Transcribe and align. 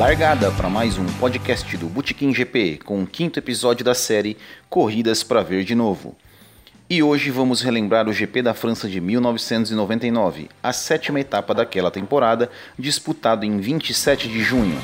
Largada 0.00 0.50
para 0.52 0.70
mais 0.70 0.96
um 0.96 1.04
podcast 1.18 1.76
do 1.76 1.86
Botequim 1.86 2.32
GP, 2.32 2.80
com 2.86 3.02
o 3.02 3.06
quinto 3.06 3.38
episódio 3.38 3.84
da 3.84 3.94
série 3.94 4.34
Corridas 4.66 5.22
para 5.22 5.42
Ver 5.42 5.62
de 5.62 5.74
Novo. 5.74 6.16
E 6.88 7.02
hoje 7.02 7.30
vamos 7.30 7.60
relembrar 7.60 8.08
o 8.08 8.12
GP 8.12 8.40
da 8.40 8.54
França 8.54 8.88
de 8.88 8.98
1999, 8.98 10.48
a 10.62 10.72
sétima 10.72 11.20
etapa 11.20 11.52
daquela 11.52 11.90
temporada, 11.90 12.50
disputado 12.78 13.44
em 13.44 13.60
27 13.60 14.26
de 14.26 14.42
junho. 14.42 14.78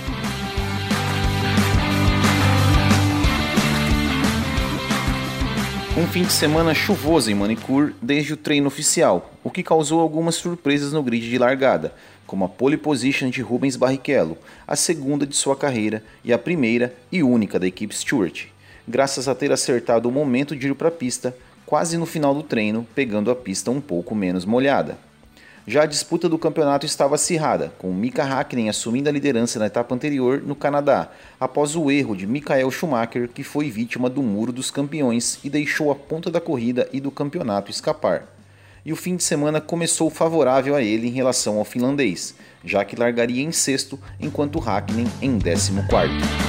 Um 5.98 6.06
fim 6.06 6.24
de 6.24 6.32
semana 6.32 6.74
chuvoso 6.74 7.30
em 7.30 7.34
Manicure 7.34 7.95
desde 8.02 8.34
o 8.34 8.36
treino 8.36 8.66
oficial, 8.66 9.32
o 9.42 9.50
que 9.50 9.62
causou 9.62 9.98
algumas 9.98 10.34
surpresas 10.34 10.92
no 10.92 11.02
grid 11.02 11.27
de 11.27 11.38
largada, 11.38 11.95
como 12.27 12.45
a 12.45 12.48
pole 12.50 12.77
position 12.77 13.30
de 13.30 13.41
Rubens 13.41 13.77
Barrichello, 13.77 14.36
a 14.69 14.77
segunda 14.77 15.27
de 15.27 15.34
sua 15.34 15.56
carreira 15.56 16.05
e 16.22 16.34
a 16.34 16.38
primeira 16.38 16.95
e 17.10 17.22
única 17.22 17.59
da 17.59 17.66
equipe 17.66 17.96
Stewart, 17.96 18.45
graças 18.86 19.27
a 19.27 19.34
ter 19.34 19.50
acertado 19.50 20.06
o 20.06 20.12
momento 20.12 20.55
de 20.55 20.66
ir 20.66 20.74
para 20.74 20.88
a 20.88 20.92
pista 20.92 21.34
quase 21.64 21.97
no 21.97 22.05
final 22.05 22.34
do 22.34 22.42
treino, 22.42 22.86
pegando 22.94 23.30
a 23.30 23.34
pista 23.34 23.70
um 23.70 23.80
pouco 23.80 24.14
menos 24.14 24.44
molhada. 24.44 24.98
Já 25.69 25.83
a 25.83 25.87
disputa 25.87 26.29
do 26.29 26.38
campeonato 26.38 26.87
estava 26.87 27.16
acirrada, 27.16 27.73
com 27.77 27.93
Mika 27.93 28.23
Hakkinen 28.23 28.69
assumindo 28.69 29.09
a 29.09 29.12
liderança 29.12 29.59
na 29.59 29.66
etapa 29.66 29.92
anterior 29.92 30.41
no 30.41 30.55
Canadá, 30.55 31.11
após 31.41 31.75
o 31.75 31.91
erro 31.91 32.14
de 32.14 32.25
Michael 32.25 32.70
Schumacher, 32.70 33.28
que 33.28 33.42
foi 33.42 33.69
vítima 33.69 34.08
do 34.08 34.23
Muro 34.23 34.53
dos 34.53 34.70
Campeões 34.70 35.41
e 35.42 35.50
deixou 35.50 35.91
a 35.91 35.95
ponta 35.97 36.31
da 36.31 36.41
corrida 36.41 36.89
e 36.92 37.00
do 37.00 37.11
campeonato 37.11 37.73
escapar. 37.73 38.28
E 38.84 38.92
o 38.92 38.97
fim 38.97 39.17
de 39.17 39.25
semana 39.25 39.61
começou 39.61 40.08
favorável 40.08 40.77
a 40.77 40.83
ele 40.83 41.08
em 41.08 41.12
relação 41.12 41.58
ao 41.58 41.64
finlandês, 41.64 42.36
já 42.64 42.84
que 42.84 42.95
largaria 42.95 43.42
em 43.42 43.51
sexto, 43.51 43.98
enquanto 44.20 44.61
Hakkinen 44.61 45.08
em 45.20 45.36
décimo 45.36 45.84
quarto. 45.89 46.45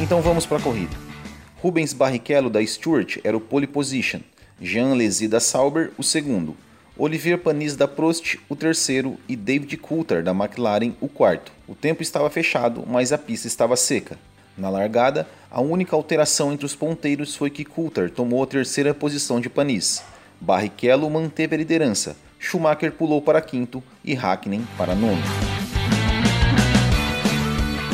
Então 0.00 0.20
vamos 0.20 0.44
para 0.44 0.58
a 0.58 0.60
corrida. 0.60 1.12
Rubens 1.62 1.92
Barrichello 1.92 2.50
da 2.50 2.64
Stewart 2.66 3.18
era 3.22 3.36
o 3.36 3.40
pole 3.40 3.66
position, 3.66 4.20
Jean 4.62 4.94
Lézy 4.94 5.26
da 5.26 5.40
Sauber, 5.40 5.90
o 5.98 6.04
segundo, 6.04 6.56
Olivier 6.96 7.36
Panis 7.36 7.74
da 7.74 7.88
Prost, 7.88 8.38
o 8.48 8.54
terceiro, 8.54 9.18
e 9.28 9.34
David 9.34 9.76
Coulthard 9.76 10.24
da 10.24 10.30
McLaren, 10.30 10.92
o 11.00 11.08
quarto. 11.08 11.50
O 11.66 11.74
tempo 11.74 12.00
estava 12.00 12.30
fechado, 12.30 12.84
mas 12.86 13.12
a 13.12 13.18
pista 13.18 13.48
estava 13.48 13.74
seca. 13.74 14.16
Na 14.56 14.70
largada, 14.70 15.26
a 15.50 15.60
única 15.60 15.96
alteração 15.96 16.52
entre 16.52 16.64
os 16.64 16.76
ponteiros 16.76 17.34
foi 17.34 17.50
que 17.50 17.64
Coulthard 17.64 18.12
tomou 18.12 18.40
a 18.40 18.46
terceira 18.46 18.94
posição 18.94 19.40
de 19.40 19.50
Panis. 19.50 20.04
Barrichello 20.40 21.10
manteve 21.10 21.56
a 21.56 21.58
liderança, 21.58 22.16
Schumacher 22.38 22.92
pulou 22.92 23.20
para 23.20 23.40
quinto 23.40 23.82
e 24.04 24.14
Hakkinen 24.16 24.64
para 24.78 24.94
nono. 24.94 25.22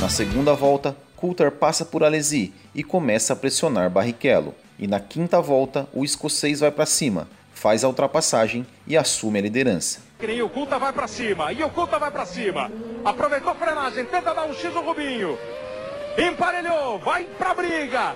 Na 0.00 0.10
segunda 0.10 0.52
volta, 0.52 0.94
Coulthard 1.18 1.56
passa 1.56 1.84
por 1.84 2.04
Alesi 2.04 2.54
e 2.72 2.84
começa 2.84 3.32
a 3.32 3.36
pressionar 3.36 3.90
Barrichello 3.90 4.54
e 4.78 4.86
na 4.86 5.00
quinta 5.00 5.40
volta 5.40 5.88
o 5.92 6.04
escocês 6.04 6.60
vai 6.60 6.70
para 6.70 6.86
cima, 6.86 7.28
faz 7.52 7.82
a 7.82 7.88
ultrapassagem 7.88 8.64
e 8.86 8.96
assume 8.96 9.40
a 9.40 9.42
liderança. 9.42 10.00
E 10.20 10.40
o 10.40 10.48
Culta 10.48 10.78
vai 10.78 10.92
para 10.92 11.08
cima, 11.08 11.52
e 11.52 11.62
o 11.64 11.70
Culta 11.70 11.98
vai 11.98 12.12
para 12.12 12.24
cima. 12.24 12.70
Aproveitou 13.04 13.50
a 13.50 13.54
frenagem, 13.56 14.04
tenta 14.04 14.32
dar 14.32 14.44
um 14.44 14.54
X 14.54 14.72
no 14.72 14.80
Rubinho. 14.80 15.36
Emparelhou, 16.16 17.00
vai 17.00 17.24
para 17.24 17.54
briga. 17.54 18.14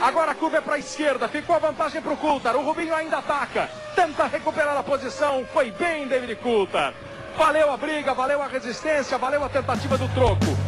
Agora 0.00 0.30
a 0.30 0.34
curva 0.34 0.58
é 0.58 0.60
para 0.60 0.76
a 0.76 0.78
esquerda, 0.78 1.28
ficou 1.28 1.56
a 1.56 1.58
vantagem 1.58 2.00
para 2.00 2.12
o 2.12 2.16
Coulthard. 2.16 2.58
O 2.58 2.62
Rubinho 2.62 2.94
ainda 2.94 3.18
ataca, 3.18 3.68
tenta 3.96 4.26
recuperar 4.26 4.76
a 4.76 4.84
posição. 4.84 5.44
Foi 5.52 5.72
bem, 5.72 6.06
David 6.06 6.36
Coulthard. 6.36 6.96
Valeu 7.36 7.72
a 7.72 7.76
briga, 7.76 8.14
valeu 8.14 8.40
a 8.40 8.46
resistência, 8.46 9.18
valeu 9.18 9.44
a 9.44 9.48
tentativa 9.48 9.98
do 9.98 10.08
troco. 10.14 10.59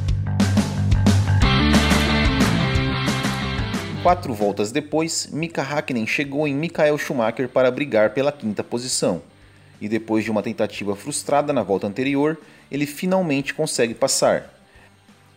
Quatro 4.02 4.34
voltas 4.34 4.72
depois, 4.72 5.28
Mika 5.28 5.62
Hakkinen 5.62 6.08
chegou 6.08 6.48
em 6.48 6.52
Michael 6.52 6.98
Schumacher 6.98 7.48
para 7.48 7.70
brigar 7.70 8.10
pela 8.10 8.32
quinta 8.32 8.64
posição. 8.64 9.22
E 9.80 9.88
depois 9.88 10.24
de 10.24 10.30
uma 10.30 10.42
tentativa 10.42 10.96
frustrada 10.96 11.52
na 11.52 11.62
volta 11.62 11.86
anterior, 11.86 12.36
ele 12.68 12.84
finalmente 12.84 13.54
consegue 13.54 13.94
passar. 13.94 14.52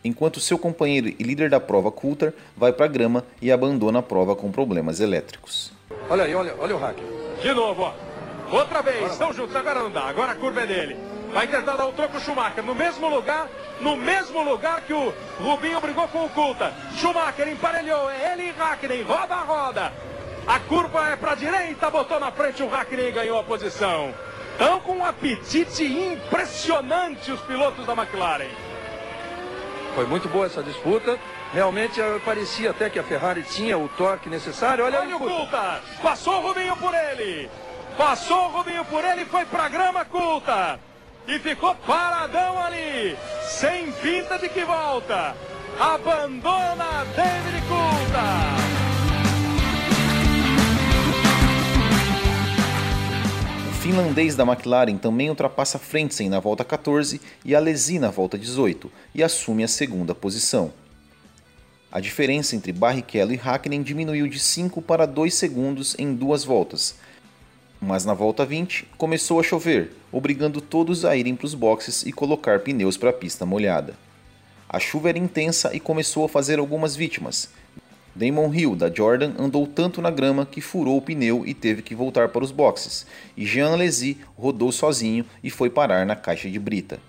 Enquanto 0.03 0.39
seu 0.39 0.57
companheiro 0.57 1.09
e 1.09 1.21
líder 1.21 1.47
da 1.47 1.59
prova, 1.59 1.91
Coulter, 1.91 2.33
vai 2.57 2.73
para 2.73 2.85
a 2.85 2.89
grama 2.89 3.23
e 3.39 3.51
abandona 3.51 3.99
a 3.99 4.03
prova 4.03 4.35
com 4.35 4.51
problemas 4.51 4.99
elétricos. 4.99 5.71
Olha 6.09 6.23
aí, 6.23 6.33
olha, 6.33 6.55
olha 6.57 6.75
o 6.75 6.83
Hakkinen. 6.83 7.11
De 7.43 7.53
novo, 7.53 7.83
ó. 7.83 7.93
Outra 8.51 8.81
vez, 8.81 9.11
estão 9.11 9.31
juntos, 9.31 9.55
agora 9.55 9.79
não 9.79 9.91
dá, 9.91 10.05
agora 10.05 10.31
a 10.31 10.35
curva 10.35 10.61
é 10.61 10.65
dele. 10.65 10.97
Vai 11.35 11.47
tentar 11.47 11.75
dar 11.75 11.85
o 11.85 11.91
troco 11.91 12.17
Schumacher 12.21 12.63
no 12.63 12.73
mesmo 12.73 13.09
lugar, 13.09 13.49
no 13.81 13.97
mesmo 13.97 14.41
lugar 14.41 14.79
que 14.79 14.93
o 14.93 15.13
Rubinho 15.37 15.81
brigou 15.81 16.07
com 16.07 16.23
o 16.23 16.29
Culta. 16.29 16.73
Schumacher 16.95 17.49
emparelhou, 17.49 18.09
é 18.09 18.31
ele 18.31 18.43
e 18.43 18.51
Hackney, 18.51 19.01
roda 19.01 19.35
a 19.35 19.41
roda. 19.41 19.93
A 20.47 20.59
curva 20.61 21.09
é 21.09 21.17
para 21.17 21.33
a 21.33 21.35
direita, 21.35 21.89
botou 21.89 22.21
na 22.21 22.31
frente 22.31 22.63
o 22.63 22.69
Hackney 22.69 23.09
e 23.09 23.11
ganhou 23.11 23.37
a 23.37 23.43
posição. 23.43 24.13
Estão 24.53 24.79
com 24.79 24.93
um 24.93 25.05
apetite 25.05 25.83
impressionante 25.83 27.29
os 27.33 27.41
pilotos 27.41 27.85
da 27.85 27.91
McLaren. 27.91 28.47
Foi 29.93 30.05
muito 30.05 30.29
boa 30.29 30.45
essa 30.45 30.63
disputa. 30.63 31.19
Realmente 31.53 31.99
parecia 32.23 32.71
até 32.71 32.89
que 32.89 32.97
a 32.97 33.03
Ferrari 33.03 33.43
tinha 33.43 33.77
o 33.77 33.89
torque 33.89 34.29
necessário. 34.29 34.85
Olha, 34.85 35.01
Olha 35.01 35.17
o 35.17 35.19
Culta, 35.19 35.81
passou 36.01 36.35
o 36.35 36.47
Rubinho 36.47 36.77
por 36.77 36.93
ele. 36.93 37.49
Passou 37.97 38.45
o 38.45 38.51
Rubinho 38.51 38.85
por 38.85 39.03
ele, 39.03 39.25
foi 39.25 39.43
para 39.43 39.65
a 39.65 39.69
grama 39.69 40.05
Culta 40.05 40.79
e 41.27 41.39
ficou 41.39 41.73
paradão 41.75 42.61
ali, 42.61 43.17
sem 43.47 43.91
pinta 43.93 44.37
de 44.37 44.47
que 44.49 44.63
volta. 44.63 45.35
Abandona 45.79 47.05
David 47.15 47.67
Coulthard. 47.67 48.65
O 53.69 53.87
finlandês 53.87 54.35
da 54.35 54.43
McLaren 54.43 54.97
também 54.97 55.29
ultrapassa 55.29 55.77
Frentzen 55.77 56.29
na 56.29 56.39
volta 56.39 56.63
14 56.63 57.21
e 57.43 57.55
Alesi 57.55 57.99
na 57.99 58.09
volta 58.09 58.37
18 58.37 58.91
e 59.13 59.23
assume 59.23 59.63
a 59.63 59.67
segunda 59.67 60.15
posição. 60.15 60.73
A 61.91 61.99
diferença 61.99 62.55
entre 62.55 62.71
Barrichello 62.73 63.33
e 63.33 63.39
Hakkinen 63.41 63.81
diminuiu 63.81 64.27
de 64.27 64.39
5 64.39 64.81
para 64.81 65.05
2 65.05 65.33
segundos 65.33 65.95
em 65.97 66.13
duas 66.13 66.43
voltas, 66.43 66.95
mas 67.85 68.03
na 68.03 68.15
volta 68.15 68.43
20 68.43 68.87
começou 68.97 69.39
a 69.39 69.43
chover, 69.43 69.91
obrigando 70.11 70.59
todos 70.59 71.05
a 71.05 71.15
irem 71.15 71.35
para 71.35 71.45
os 71.45 71.53
boxes 71.53 72.01
e 72.03 72.11
colocar 72.11 72.59
pneus 72.61 72.97
para 72.97 73.11
a 73.11 73.13
pista 73.13 73.45
molhada. 73.45 73.93
A 74.67 74.79
chuva 74.79 75.09
era 75.09 75.19
intensa 75.19 75.69
e 75.71 75.79
começou 75.79 76.25
a 76.25 76.29
fazer 76.29 76.57
algumas 76.57 76.95
vítimas. 76.95 77.47
Damon 78.15 78.51
Hill, 78.51 78.75
da 78.75 78.91
Jordan, 78.91 79.33
andou 79.37 79.67
tanto 79.67 80.01
na 80.01 80.09
grama 80.09 80.47
que 80.47 80.61
furou 80.61 80.97
o 80.97 81.01
pneu 81.01 81.43
e 81.45 81.53
teve 81.53 81.83
que 81.83 81.93
voltar 81.93 82.29
para 82.29 82.43
os 82.43 82.51
boxes, 82.51 83.05
e 83.37 83.45
Jean 83.45 83.75
Lézy 83.75 84.17
rodou 84.35 84.71
sozinho 84.71 85.23
e 85.43 85.51
foi 85.51 85.69
parar 85.69 86.07
na 86.07 86.15
caixa 86.15 86.49
de 86.49 86.57
brita. 86.57 86.99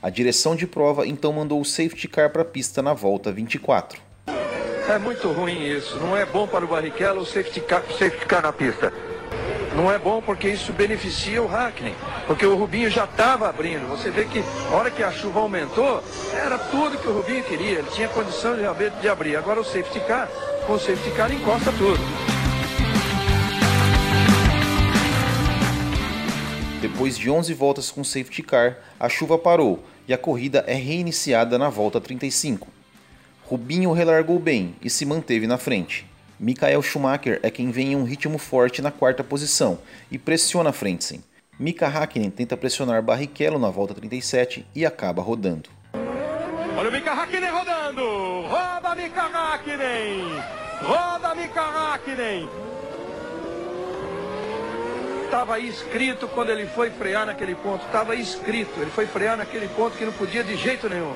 A 0.00 0.08
direção 0.08 0.54
de 0.54 0.68
prova 0.68 1.04
então 1.06 1.32
mandou 1.32 1.60
o 1.60 1.64
safety 1.64 2.06
car 2.06 2.30
para 2.30 2.42
a 2.42 2.44
pista 2.44 2.80
na 2.80 2.94
volta 2.94 3.32
24. 3.32 4.00
É 4.88 4.98
muito 4.98 5.32
ruim 5.32 5.66
isso, 5.66 5.96
não 5.98 6.16
é 6.16 6.24
bom 6.24 6.46
para 6.46 6.64
o 6.64 6.68
Barrichello 6.68 7.22
o 7.22 7.26
safety 7.26 7.60
car, 7.62 7.82
safety 7.98 8.26
car 8.26 8.42
na 8.42 8.52
pista 8.52 8.92
não 9.76 9.90
é 9.90 9.98
bom 9.98 10.20
porque 10.20 10.48
isso 10.48 10.72
beneficia 10.72 11.42
o 11.42 11.46
Hackney, 11.46 11.94
porque 12.26 12.44
o 12.44 12.56
Rubinho 12.56 12.90
já 12.90 13.04
estava 13.04 13.48
abrindo. 13.48 13.88
Você 13.88 14.10
vê 14.10 14.24
que 14.24 14.42
a 14.70 14.74
hora 14.74 14.90
que 14.90 15.02
a 15.02 15.10
chuva 15.10 15.40
aumentou, 15.40 16.02
era 16.34 16.58
tudo 16.58 16.98
que 16.98 17.08
o 17.08 17.12
Rubinho 17.12 17.42
queria, 17.44 17.78
ele 17.78 17.90
tinha 17.90 18.08
condição 18.08 18.54
de 19.00 19.08
abrir. 19.08 19.36
Agora 19.36 19.60
o 19.60 19.64
safety 19.64 20.00
car, 20.00 20.28
com 20.66 20.74
o 20.74 20.78
safety 20.78 21.10
car 21.16 21.32
encosta 21.32 21.72
tudo. 21.72 22.00
Depois 26.80 27.16
de 27.16 27.30
11 27.30 27.54
voltas 27.54 27.90
com 27.90 28.02
safety 28.02 28.42
car, 28.42 28.76
a 28.98 29.08
chuva 29.08 29.38
parou 29.38 29.84
e 30.06 30.12
a 30.12 30.18
corrida 30.18 30.64
é 30.66 30.74
reiniciada 30.74 31.56
na 31.56 31.68
volta 31.68 32.00
35. 32.00 32.68
Rubinho 33.44 33.92
relargou 33.92 34.38
bem 34.38 34.74
e 34.82 34.90
se 34.90 35.06
manteve 35.06 35.46
na 35.46 35.56
frente. 35.56 36.11
Michael 36.42 36.82
Schumacher 36.82 37.38
é 37.40 37.52
quem 37.52 37.70
vem 37.70 37.92
em 37.92 37.96
um 37.96 38.02
ritmo 38.02 38.36
forte 38.36 38.82
na 38.82 38.90
quarta 38.90 39.22
posição 39.22 39.78
e 40.10 40.18
pressiona 40.18 40.72
Frentzen. 40.72 41.22
Mika 41.56 41.86
Hakkinen 41.86 42.30
tenta 42.32 42.56
pressionar 42.56 43.00
Barrichello 43.00 43.60
na 43.60 43.70
volta 43.70 43.94
37 43.94 44.66
e 44.74 44.84
acaba 44.84 45.22
rodando. 45.22 45.70
Olha 46.76 46.88
o 46.88 46.92
Mika 46.92 47.12
Hakkinen 47.12 47.48
rodando! 47.48 48.02
Roda 48.48 48.94
Mika 48.96 49.22
Hakkinen! 49.22 50.42
Roda 50.82 51.32
Mika 51.36 51.62
Hakkinen! 51.62 52.48
Estava 55.24 55.60
escrito 55.60 56.26
quando 56.26 56.50
ele 56.50 56.66
foi 56.66 56.90
frear 56.90 57.24
naquele 57.24 57.54
ponto, 57.54 57.86
estava 57.86 58.16
escrito, 58.16 58.80
ele 58.80 58.90
foi 58.90 59.06
frear 59.06 59.36
naquele 59.36 59.68
ponto 59.68 59.96
que 59.96 60.04
não 60.04 60.12
podia 60.12 60.42
de 60.42 60.56
jeito 60.56 60.88
nenhum. 60.88 61.14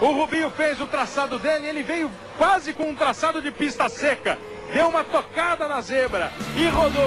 O 0.00 0.06
Rubinho 0.06 0.50
fez 0.50 0.80
o 0.80 0.86
traçado 0.86 1.38
dele, 1.38 1.68
ele 1.68 1.82
veio 1.82 2.10
quase 2.36 2.72
com 2.72 2.90
um 2.90 2.96
traçado 2.96 3.40
de 3.40 3.50
pista 3.52 3.88
seca. 3.88 4.36
Deu 4.72 4.88
uma 4.88 5.04
tocada 5.04 5.68
na 5.68 5.80
zebra 5.80 6.32
e 6.56 6.66
rodou. 6.66 7.04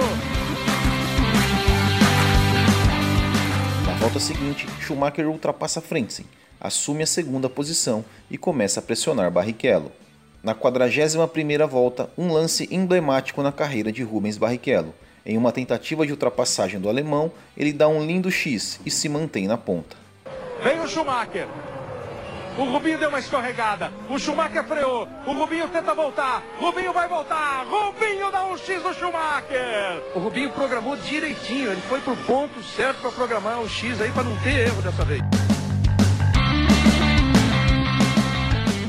Na 3.86 3.92
volta 3.98 4.18
seguinte, 4.18 4.66
Schumacher 4.80 5.28
ultrapassa 5.28 5.82
Frentzen, 5.82 6.24
assume 6.58 7.02
a 7.02 7.06
segunda 7.06 7.48
posição 7.48 8.04
e 8.30 8.38
começa 8.38 8.80
a 8.80 8.82
pressionar 8.82 9.30
Barrichello. 9.30 9.92
Na 10.42 10.54
41ª 10.54 11.66
volta, 11.66 12.08
um 12.16 12.32
lance 12.32 12.68
emblemático 12.70 13.42
na 13.42 13.52
carreira 13.52 13.92
de 13.92 14.02
Rubens 14.02 14.38
Barrichello. 14.38 14.94
Em 15.26 15.36
uma 15.36 15.52
tentativa 15.52 16.06
de 16.06 16.12
ultrapassagem 16.12 16.80
do 16.80 16.88
alemão, 16.88 17.30
ele 17.54 17.72
dá 17.72 17.86
um 17.86 18.04
lindo 18.04 18.30
X 18.30 18.80
e 18.86 18.90
se 18.90 19.10
mantém 19.10 19.46
na 19.46 19.58
ponta. 19.58 19.94
Vem 20.62 20.80
o 20.80 20.88
Schumacher, 20.88 21.46
o 22.58 22.64
Rubinho 22.64 22.98
deu 22.98 23.08
uma 23.08 23.20
escorregada. 23.20 23.92
O 24.10 24.18
Schumacher 24.18 24.64
freou. 24.64 25.06
O 25.24 25.32
Rubinho 25.32 25.68
tenta 25.68 25.94
voltar. 25.94 26.42
Rubinho 26.58 26.92
vai 26.92 27.08
voltar. 27.08 27.64
Rubinho 27.64 28.32
dá 28.32 28.44
um 28.46 28.58
X 28.58 28.82
no 28.82 28.92
Schumacher. 28.92 30.02
O 30.12 30.18
Rubinho 30.18 30.50
programou 30.50 30.96
direitinho. 30.96 31.70
Ele 31.70 31.80
foi 31.82 32.00
pro 32.00 32.16
ponto 32.16 32.60
certo 32.64 33.00
para 33.00 33.12
programar 33.12 33.60
o 33.60 33.68
X 33.68 34.00
aí 34.00 34.10
para 34.10 34.24
não 34.24 34.36
ter 34.38 34.66
erro 34.66 34.82
dessa 34.82 35.04
vez. 35.04 35.22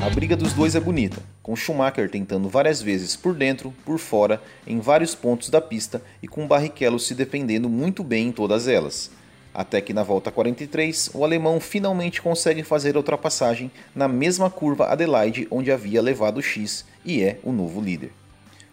A 0.04 0.10
briga 0.10 0.34
dos 0.34 0.52
dois 0.52 0.74
é 0.74 0.80
bonita, 0.80 1.22
com 1.42 1.54
Schumacher 1.54 2.10
tentando 2.10 2.48
várias 2.48 2.82
vezes 2.82 3.14
por 3.14 3.34
dentro, 3.34 3.72
por 3.84 3.98
fora, 3.98 4.42
em 4.66 4.80
vários 4.80 5.14
pontos 5.14 5.50
da 5.50 5.60
pista 5.60 6.02
e 6.22 6.26
com 6.26 6.48
Barrichello 6.48 6.98
se 6.98 7.14
defendendo 7.14 7.68
muito 7.68 8.02
bem 8.02 8.28
em 8.28 8.32
todas 8.32 8.66
elas 8.66 9.10
até 9.54 9.80
que 9.80 9.92
na 9.92 10.02
volta 10.02 10.30
43 10.30 11.10
o 11.14 11.24
alemão 11.24 11.60
finalmente 11.60 12.22
consegue 12.22 12.62
fazer 12.62 12.94
a 12.94 12.98
ultrapassagem 12.98 13.70
na 13.94 14.06
mesma 14.06 14.48
curva 14.48 14.86
Adelaide 14.86 15.46
onde 15.50 15.72
havia 15.72 16.00
levado 16.00 16.38
o 16.38 16.42
X 16.42 16.84
e 17.04 17.22
é 17.22 17.38
o 17.42 17.52
novo 17.52 17.80
líder. 17.80 18.12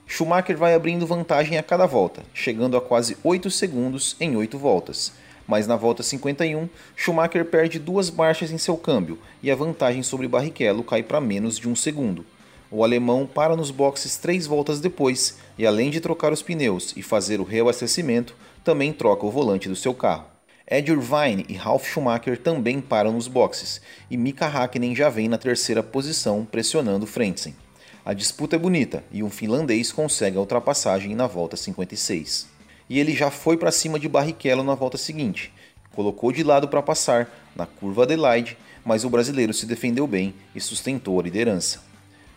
Schumacher 0.06 0.56
vai 0.56 0.74
abrindo 0.74 1.06
vantagem 1.06 1.57
a 1.57 1.63
cada 1.63 1.85
volta, 1.85 2.24
chegando 2.33 2.77
a 2.77 2.81
quase 2.81 3.18
8 3.24 3.51
segundos 3.51 4.15
em 4.19 4.38
8 4.38 4.57
voltas. 4.57 5.12
Mas 5.45 5.68
na 5.68 5.75
volta 5.75 6.01
51, 6.01 6.69
Schumacher 6.95 7.44
perde 7.45 7.77
duas 7.77 8.09
marchas 8.09 8.51
em 8.51 8.57
seu 8.57 8.77
câmbio 8.77 9.19
e 9.44 9.51
a 9.51 9.56
vantagem 9.56 10.03
sobre 10.03 10.27
Barrichello 10.27 10.83
cai 10.83 11.03
para 11.03 11.19
menos 11.19 11.57
de 11.57 11.68
um 11.68 11.75
segundo. 11.75 12.25
O 12.69 12.83
alemão 12.83 13.25
para 13.25 13.56
nos 13.56 13.71
boxes 13.71 14.18
três 14.18 14.45
voltas 14.45 14.79
depois 14.79 15.38
e, 15.57 15.65
além 15.65 15.89
de 15.89 16.01
trocar 16.01 16.33
os 16.33 16.41
pneus 16.41 16.94
e 16.97 17.01
fazer 17.01 17.39
o 17.39 17.45
reabastecimento, 17.45 18.35
também 18.63 18.91
troca 18.91 19.25
o 19.25 19.31
volante 19.31 19.69
do 19.69 19.75
seu 19.75 19.94
carro. 19.94 20.37
Ed 20.69 20.92
Irvine 20.92 21.46
e 21.48 21.54
Ralf 21.54 21.88
Schumacher 21.88 22.38
também 22.38 22.81
param 22.81 23.14
nos 23.14 23.30
boxes, 23.30 23.80
e 24.12 24.18
Mika 24.18 24.48
Hakkinen 24.48 24.94
já 24.94 25.08
vem 25.08 25.30
na 25.30 25.38
terceira 25.38 25.81
posição 25.81 26.44
pressionando 26.44 27.08
Frentzen. 27.08 27.56
A 28.04 28.14
disputa 28.14 28.58
é 28.58 28.60
bonita 28.60 29.02
e 29.10 29.24
um 29.24 29.30
finlandês 29.30 29.94
consegue 29.94 30.36
a 30.36 30.42
ultrapassagem 30.42 31.16
na 31.16 31.25
volta 31.25 31.56
56. 31.56 32.50
E 32.90 33.00
ele 33.00 33.14
já 33.14 33.31
foi 33.31 33.56
para 33.56 33.72
cima 33.72 33.98
de 33.98 34.10
Barrichello 34.10 34.62
na 34.62 34.75
volta 34.75 34.98
seguinte, 34.98 35.54
colocou 35.96 36.34
de 36.34 36.44
lado 36.44 36.68
para 36.68 36.81
passar 36.81 37.30
na 37.56 37.66
curva 37.66 38.04
Adelaide, 38.04 38.58
mas 38.84 39.06
o 39.06 39.10
brasileiro 39.10 39.54
se 39.54 39.66
defendeu 39.66 40.06
bem 40.06 40.34
e 40.54 40.60
sustentou 40.60 41.18
a 41.18 41.24
liderança. 41.24 41.81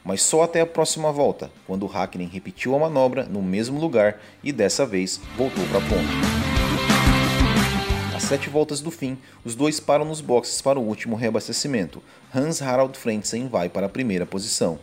Mas 0.04 0.22
só 0.22 0.44
até 0.44 0.60
a 0.60 0.66
próxima 0.66 1.10
volta, 1.10 1.50
quando 1.66 1.90
Hakkinen 1.92 2.28
repetiu 2.28 2.76
a 2.76 2.78
manobra 2.78 3.24
no 3.24 3.42
mesmo 3.42 3.80
lugar 3.80 4.20
e 4.42 4.52
dessa 4.52 4.86
vez 4.86 5.20
voltou 5.36 5.66
para 5.66 5.78
a 5.78 5.82
ponta 5.82 6.49
sete 8.20 8.48
voltas 8.48 8.80
do 8.80 8.90
fim, 8.90 9.18
os 9.44 9.54
dois 9.54 9.80
param 9.80 10.04
nos 10.04 10.20
boxes 10.20 10.60
para 10.60 10.78
o 10.78 10.82
último 10.82 11.16
reabastecimento. 11.16 12.02
Hans 12.34 12.60
Harald 12.60 12.96
Frentzen 12.96 13.48
vai 13.48 13.68
para 13.68 13.86
a 13.86 13.88
primeira 13.88 14.26
posição. 14.26 14.78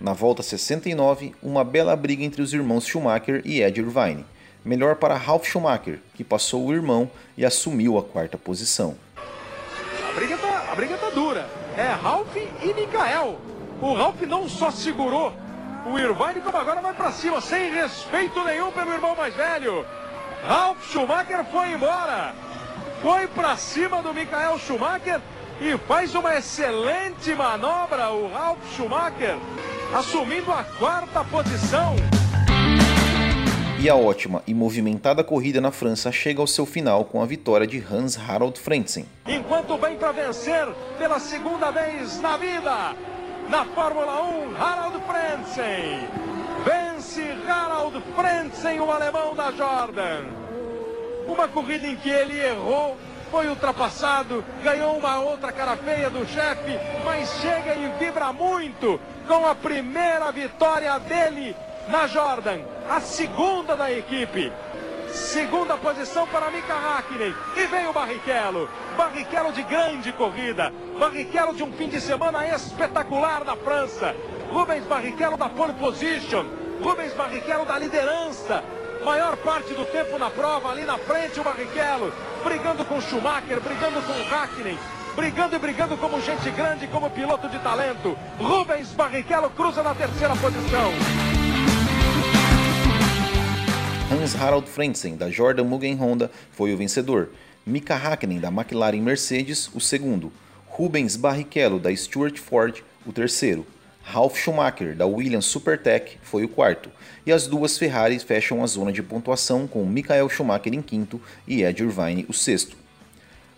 Na 0.00 0.12
volta 0.12 0.42
69, 0.42 1.34
uma 1.42 1.64
bela 1.64 1.96
briga 1.96 2.22
entre 2.22 2.40
os 2.40 2.52
irmãos 2.52 2.86
Schumacher 2.86 3.42
e 3.44 3.60
Ed 3.60 3.80
Irvine. 3.80 4.24
Melhor 4.64 4.96
para 4.96 5.16
Ralf 5.16 5.46
Schumacher, 5.46 6.00
que 6.14 6.22
passou 6.22 6.66
o 6.66 6.72
irmão 6.72 7.10
e 7.36 7.44
assumiu 7.44 7.98
a 7.98 8.02
quarta 8.02 8.38
posição. 8.38 8.96
A 9.16 10.12
briga 10.14 10.36
tá, 10.38 10.68
a 10.70 10.74
briga 10.74 10.96
tá 10.96 11.10
dura. 11.10 11.48
É 11.76 11.88
Ralf 11.88 12.36
e 12.36 12.74
Mikael. 12.74 13.38
O 13.80 13.92
Ralf 13.94 14.20
não 14.22 14.48
só 14.48 14.70
segurou 14.70 15.32
o 15.86 15.98
Irvine, 15.98 16.40
como 16.44 16.56
agora 16.56 16.80
vai 16.80 16.94
para 16.94 17.12
cima, 17.12 17.40
sem 17.40 17.72
respeito 17.72 18.42
nenhum 18.44 18.70
pelo 18.70 18.92
irmão 18.92 19.16
mais 19.16 19.34
velho. 19.34 19.84
Ralf 20.44 20.92
Schumacher 20.92 21.44
foi 21.46 21.72
embora 21.72 22.34
foi 23.02 23.26
para 23.28 23.56
cima 23.56 24.02
do 24.02 24.12
Michael 24.12 24.58
Schumacher 24.58 25.20
e 25.60 25.76
faz 25.86 26.14
uma 26.14 26.36
excelente 26.36 27.34
manobra 27.34 28.10
o 28.10 28.32
Ralf 28.32 28.58
Schumacher, 28.74 29.36
assumindo 29.94 30.52
a 30.52 30.64
quarta 30.64 31.24
posição. 31.24 31.96
E 33.80 33.88
a 33.88 33.94
ótima 33.94 34.42
e 34.44 34.52
movimentada 34.52 35.22
corrida 35.22 35.60
na 35.60 35.70
França 35.70 36.10
chega 36.10 36.40
ao 36.40 36.46
seu 36.48 36.66
final 36.66 37.04
com 37.04 37.22
a 37.22 37.26
vitória 37.26 37.66
de 37.66 37.78
Hans 37.78 38.18
Harald 38.18 38.58
Frentzen. 38.58 39.06
Enquanto 39.26 39.76
vem 39.76 39.96
para 39.96 40.10
vencer 40.10 40.66
pela 40.98 41.20
segunda 41.20 41.70
vez 41.70 42.20
na 42.20 42.36
vida, 42.36 42.96
na 43.48 43.64
Fórmula 43.66 44.20
1, 44.24 44.56
Harald 44.56 45.00
Frentzen. 45.06 46.08
Vence 46.64 47.22
Harald 47.48 48.02
Frentzen, 48.16 48.80
o 48.80 48.90
alemão 48.90 49.36
da 49.36 49.52
Jordan. 49.52 50.47
Uma 51.28 51.46
corrida 51.46 51.86
em 51.86 51.94
que 51.94 52.08
ele 52.08 52.40
errou, 52.40 52.96
foi 53.30 53.48
ultrapassado, 53.48 54.42
ganhou 54.62 54.96
uma 54.96 55.20
outra 55.20 55.52
cara 55.52 55.76
feia 55.76 56.08
do 56.08 56.26
chefe, 56.26 56.78
mas 57.04 57.28
chega 57.42 57.74
e 57.74 57.86
vibra 57.98 58.32
muito 58.32 58.98
com 59.26 59.46
a 59.46 59.54
primeira 59.54 60.32
vitória 60.32 60.98
dele 60.98 61.54
na 61.88 62.06
Jordan, 62.06 62.60
a 62.88 62.98
segunda 63.00 63.76
da 63.76 63.92
equipe. 63.92 64.50
Segunda 65.12 65.76
posição 65.76 66.26
para 66.28 66.50
Mika 66.50 66.74
Hakkinen. 66.74 67.34
E 67.56 67.66
vem 67.66 67.86
o 67.86 67.92
Barrichello. 67.92 68.68
Barrichello 68.96 69.52
de 69.52 69.62
grande 69.62 70.12
corrida. 70.12 70.72
Barrichello 70.98 71.54
de 71.54 71.62
um 71.62 71.72
fim 71.72 71.88
de 71.88 71.98
semana 72.00 72.46
espetacular 72.46 73.42
na 73.44 73.56
França. 73.56 74.14
Rubens 74.50 74.84
Barrichello 74.84 75.38
da 75.38 75.48
pole 75.48 75.72
position. 75.74 76.44
Rubens 76.82 77.14
Barrichello 77.14 77.64
da 77.64 77.78
liderança 77.78 78.62
maior 79.04 79.36
parte 79.38 79.74
do 79.74 79.84
tempo 79.86 80.18
na 80.18 80.30
prova, 80.30 80.70
ali 80.70 80.84
na 80.84 80.98
frente 80.98 81.38
o 81.40 81.44
Barrichello, 81.44 82.12
brigando 82.44 82.84
com 82.84 83.00
Schumacher, 83.00 83.60
brigando 83.60 84.00
com 84.02 84.12
Hackney, 84.28 84.78
brigando 85.14 85.56
e 85.56 85.58
brigando 85.58 85.96
como 85.96 86.20
gente 86.20 86.50
grande, 86.50 86.86
como 86.88 87.10
piloto 87.10 87.48
de 87.48 87.58
talento. 87.58 88.16
Rubens 88.38 88.88
Barrichello 88.92 89.50
cruza 89.50 89.82
na 89.82 89.94
terceira 89.94 90.34
posição. 90.36 90.92
Hans 94.10 94.34
Harald 94.34 94.66
Frentzen, 94.66 95.16
da 95.16 95.30
Jordan 95.30 95.64
Mugen 95.64 95.96
Honda, 95.96 96.30
foi 96.52 96.72
o 96.72 96.76
vencedor. 96.76 97.28
Mika 97.66 97.94
Hakkinen, 97.94 98.40
da 98.40 98.48
McLaren 98.48 99.02
Mercedes, 99.02 99.70
o 99.74 99.80
segundo. 99.80 100.32
Rubens 100.66 101.16
Barrichello, 101.16 101.78
da 101.78 101.94
Stuart 101.94 102.38
Ford, 102.38 102.82
o 103.04 103.12
terceiro. 103.12 103.66
Ralf 104.10 104.38
Schumacher, 104.38 104.96
da 104.96 105.04
Williams 105.04 105.44
Supertech, 105.44 106.16
foi 106.22 106.42
o 106.42 106.48
quarto, 106.48 106.90
e 107.26 107.30
as 107.30 107.46
duas 107.46 107.76
Ferraris 107.76 108.22
fecham 108.22 108.64
a 108.64 108.66
zona 108.66 108.90
de 108.90 109.02
pontuação 109.02 109.66
com 109.66 109.84
Michael 109.84 110.30
Schumacher 110.30 110.72
em 110.72 110.80
quinto 110.80 111.20
e 111.46 111.62
Ed 111.62 111.82
Irvine 111.82 112.24
o 112.26 112.32
sexto. 112.32 112.74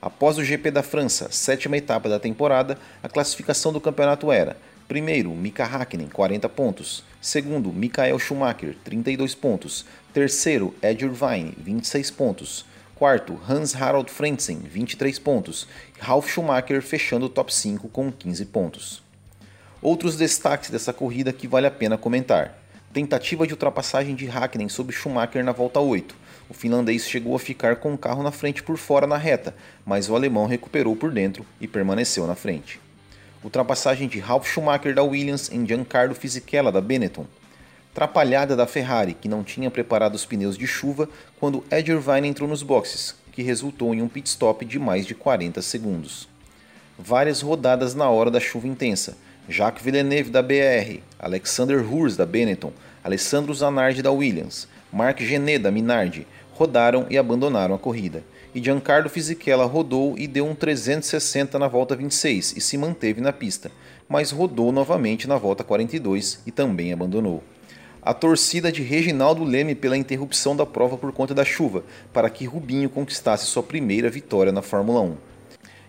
Após 0.03 0.39
o 0.39 0.45
GP 0.45 0.73
da 0.73 0.83
França, 0.83 1.31
sétima 1.31 1.77
etapa 1.77 2.09
da 2.09 2.19
temporada, 2.19 2.77
a 3.01 3.09
classificação 3.09 3.73
do 3.73 3.81
campeonato 3.81 4.33
era: 4.33 4.57
primeiro, 4.89 5.31
Mika 5.31 5.65
Hakkinen, 5.65 6.09
40 6.09 6.49
pontos, 6.49 7.05
segundo, 7.21 7.73
Michael 7.73 8.19
Schumacher, 8.19 8.77
32 8.83 9.37
pontos, 9.37 9.87
terceiro, 10.13 10.75
Ed 10.83 11.05
Irvine, 11.05 11.55
26 11.59 12.11
pontos, 12.11 12.65
quarto, 12.97 13.41
Hans 13.49 13.77
Harald 13.77 14.11
Frentzen, 14.11 14.59
23 14.59 15.17
pontos, 15.21 15.69
Ralf 16.01 16.29
Schumacher 16.29 16.83
fechando 16.83 17.27
o 17.27 17.31
top 17.31 17.55
5 17.55 17.89
com 17.89 18.11
15 18.11 18.45
pontos. 18.47 19.10
Outros 19.83 20.15
destaques 20.15 20.69
dessa 20.69 20.93
corrida 20.93 21.33
que 21.33 21.49
vale 21.49 21.67
a 21.67 21.71
pena 21.71 21.97
comentar. 21.97 22.59
Tentativa 22.93 23.47
de 23.47 23.55
ultrapassagem 23.55 24.15
de 24.15 24.29
Hakkinen 24.29 24.69
sobre 24.69 24.95
Schumacher 24.95 25.43
na 25.43 25.53
volta 25.53 25.81
8. 25.81 26.15
O 26.51 26.53
finlandês 26.53 27.09
chegou 27.09 27.35
a 27.35 27.39
ficar 27.39 27.77
com 27.77 27.95
o 27.95 27.99
carro 27.99 28.23
na 28.23 28.31
frente 28.31 28.63
por 28.63 28.77
fora 28.77 29.07
na 29.07 29.17
reta, 29.17 29.55
mas 29.87 30.11
o 30.11 30.15
alemão 30.15 30.45
recuperou 30.45 30.95
por 30.95 31.11
dentro 31.11 31.47
e 31.59 31.67
permaneceu 31.67 32.27
na 32.27 32.35
frente. 32.35 32.79
Ultrapassagem 33.43 34.07
de 34.07 34.19
Ralf 34.19 34.47
Schumacher 34.47 34.95
da 34.95 35.03
Williams 35.03 35.51
em 35.51 35.67
Giancarlo 35.67 36.15
Fisichella 36.15 36.71
da 36.71 36.83
Benetton. 36.83 37.25
Trapalhada 37.95 38.55
da 38.55 38.67
Ferrari, 38.67 39.15
que 39.15 39.29
não 39.29 39.43
tinha 39.43 39.71
preparado 39.71 40.15
os 40.15 40.27
pneus 40.27 40.59
de 40.59 40.67
chuva 40.67 41.09
quando 41.39 41.65
Ed 41.71 41.91
Irvine 41.91 42.29
entrou 42.29 42.47
nos 42.47 42.63
boxes, 42.63 43.15
que 43.33 43.43
resultou 43.43 43.95
em 43.95 44.03
um 44.03 44.09
pit 44.09 44.29
stop 44.29 44.63
de 44.63 44.79
mais 44.79 45.07
de 45.07 45.15
40 45.15 45.63
segundos. 45.63 46.29
Várias 46.99 47.41
rodadas 47.41 47.95
na 47.95 48.11
hora 48.11 48.31
da 48.31 48.41
chuva 48.41 48.69
intensa. 48.69 49.17
Jacques 49.49 49.83
Villeneuve 49.83 50.31
da 50.31 50.43
BR, 50.43 51.01
Alexander 51.19 51.81
Hurs 51.81 52.17
da 52.17 52.27
Benetton, 52.27 52.73
Alessandro 53.03 53.53
Zanardi 53.55 54.03
da 54.03 54.13
Williams, 54.13 54.69
Marc 54.93 55.21
Genet 55.21 55.59
da 55.59 55.71
Minardi 55.71 56.27
rodaram 56.53 57.07
e 57.09 57.17
abandonaram 57.17 57.75
a 57.75 57.79
corrida. 57.79 58.23
E 58.55 58.61
Giancarlo 58.61 59.09
Fisichella 59.09 59.65
rodou 59.65 60.19
e 60.19 60.27
deu 60.27 60.47
um 60.47 60.55
360 60.55 61.59
na 61.59 61.69
volta 61.69 61.97
26 61.97 62.57
e 62.57 62.61
se 62.61 62.77
manteve 62.77 63.21
na 63.21 63.33
pista, 63.33 63.71
mas 64.09 64.31
rodou 64.31 64.73
novamente 64.73 65.29
na 65.29 65.37
volta 65.37 65.65
42 65.65 66.41
e 66.45 66.51
também 66.51 66.93
abandonou 66.93 67.43
a 68.03 68.15
torcida 68.15 68.73
de 68.73 68.83
Reginaldo 68.83 69.45
Leme 69.45 69.75
pela 69.75 69.97
interrupção 69.97 70.57
da 70.57 70.65
prova 70.65 70.97
por 70.97 71.13
conta 71.13 71.35
da 71.35 71.45
chuva, 71.45 71.85
para 72.13 72.31
que 72.31 72.47
Rubinho 72.47 72.89
conquistasse 72.89 73.47
sua 73.47 73.63
primeira 73.63 74.09
vitória 74.09 74.51
na 74.51 74.63
Fórmula 74.63 75.01
1. 75.03 75.17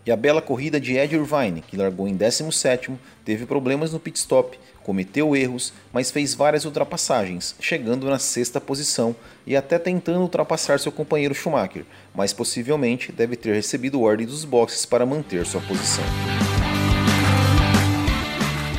E 0.05 0.11
a 0.11 0.15
bela 0.15 0.41
corrida 0.41 0.79
de 0.79 0.97
Ed 0.97 1.15
Irvine, 1.15 1.61
que 1.61 1.77
largou 1.77 2.07
em 2.07 2.17
17º, 2.17 2.97
teve 3.23 3.45
problemas 3.45 3.93
no 3.93 3.99
pit 3.99 4.17
stop, 4.17 4.57
cometeu 4.83 5.35
erros, 5.35 5.71
mas 5.93 6.09
fez 6.09 6.33
várias 6.33 6.65
ultrapassagens, 6.65 7.55
chegando 7.59 8.09
na 8.09 8.17
sexta 8.17 8.59
posição 8.59 9.15
e 9.45 9.55
até 9.55 9.77
tentando 9.77 10.21
ultrapassar 10.21 10.79
seu 10.79 10.91
companheiro 10.91 11.35
Schumacher, 11.35 11.85
mas 12.15 12.33
possivelmente 12.33 13.11
deve 13.11 13.35
ter 13.35 13.53
recebido 13.53 14.01
ordem 14.01 14.25
dos 14.25 14.43
boxes 14.43 14.87
para 14.87 15.05
manter 15.05 15.45
sua 15.45 15.61
posição. 15.61 16.03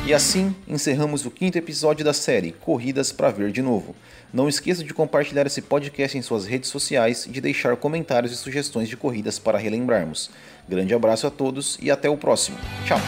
E 0.05 0.13
assim 0.13 0.53
encerramos 0.67 1.25
o 1.25 1.31
quinto 1.31 1.57
episódio 1.57 2.03
da 2.03 2.11
série 2.11 2.51
Corridas 2.51 3.09
para 3.13 3.31
Ver 3.31 3.53
de 3.53 3.61
Novo. 3.61 3.95
Não 4.33 4.49
esqueça 4.49 4.83
de 4.83 4.93
compartilhar 4.93 5.47
esse 5.47 5.61
podcast 5.61 6.17
em 6.17 6.21
suas 6.21 6.45
redes 6.45 6.69
sociais 6.69 7.25
e 7.25 7.29
de 7.29 7.39
deixar 7.39 7.77
comentários 7.77 8.33
e 8.33 8.35
sugestões 8.35 8.89
de 8.89 8.97
corridas 8.97 9.39
para 9.39 9.57
relembrarmos. 9.57 10.29
Grande 10.67 10.93
abraço 10.93 11.25
a 11.25 11.31
todos 11.31 11.77
e 11.81 11.89
até 11.89 12.09
o 12.09 12.17
próximo. 12.17 12.57
Tchau! 12.85 12.99